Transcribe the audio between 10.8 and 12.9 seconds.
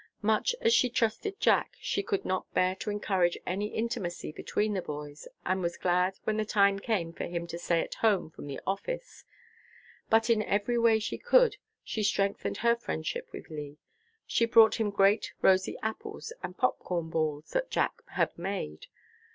she could she strengthened her